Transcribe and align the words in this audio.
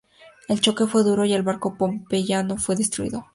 El 0.47 0.61
choque 0.61 0.87
fue 0.87 1.03
duro 1.03 1.25
y 1.25 1.33
el 1.33 1.43
barco 1.43 1.75
pompeyano 1.77 2.57
fue 2.57 2.75
destruido. 2.75 3.27